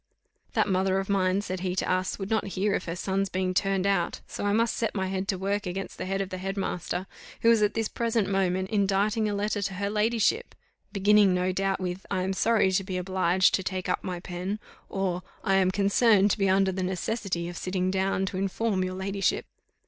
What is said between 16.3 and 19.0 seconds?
to be under the necessity of sitting down to inform your